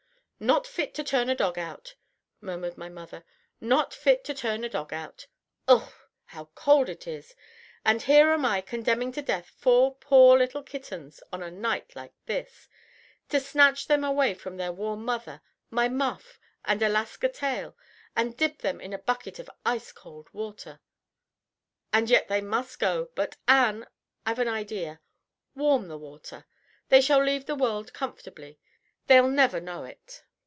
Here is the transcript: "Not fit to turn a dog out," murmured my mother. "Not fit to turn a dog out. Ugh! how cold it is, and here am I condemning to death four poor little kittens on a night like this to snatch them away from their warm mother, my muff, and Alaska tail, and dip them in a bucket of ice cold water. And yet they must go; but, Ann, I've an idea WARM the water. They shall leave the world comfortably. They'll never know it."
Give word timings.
"Not 0.43 0.65
fit 0.65 0.95
to 0.95 1.03
turn 1.03 1.29
a 1.29 1.35
dog 1.35 1.59
out," 1.59 1.93
murmured 2.41 2.75
my 2.75 2.89
mother. 2.89 3.23
"Not 3.59 3.93
fit 3.93 4.23
to 4.23 4.33
turn 4.33 4.63
a 4.63 4.69
dog 4.69 4.91
out. 4.91 5.27
Ugh! 5.67 5.93
how 6.25 6.45
cold 6.55 6.89
it 6.89 7.05
is, 7.05 7.35
and 7.85 8.01
here 8.01 8.31
am 8.31 8.43
I 8.43 8.61
condemning 8.61 9.11
to 9.11 9.21
death 9.21 9.51
four 9.59 9.93
poor 9.97 10.39
little 10.39 10.63
kittens 10.63 11.21
on 11.31 11.43
a 11.43 11.51
night 11.51 11.95
like 11.95 12.15
this 12.25 12.67
to 13.29 13.39
snatch 13.39 13.85
them 13.85 14.03
away 14.03 14.33
from 14.33 14.57
their 14.57 14.71
warm 14.71 15.05
mother, 15.05 15.41
my 15.69 15.87
muff, 15.87 16.39
and 16.65 16.81
Alaska 16.81 17.29
tail, 17.29 17.77
and 18.15 18.35
dip 18.35 18.63
them 18.63 18.81
in 18.81 18.93
a 18.93 18.97
bucket 18.97 19.37
of 19.37 19.47
ice 19.63 19.91
cold 19.91 20.27
water. 20.33 20.79
And 21.93 22.09
yet 22.09 22.29
they 22.29 22.41
must 22.41 22.79
go; 22.79 23.11
but, 23.13 23.37
Ann, 23.47 23.85
I've 24.25 24.39
an 24.39 24.47
idea 24.49 25.01
WARM 25.55 25.87
the 25.87 25.99
water. 25.99 26.47
They 26.89 26.99
shall 26.99 27.23
leave 27.23 27.45
the 27.45 27.53
world 27.53 27.93
comfortably. 27.93 28.57
They'll 29.05 29.29
never 29.29 29.59
know 29.61 29.83
it." 29.83 30.23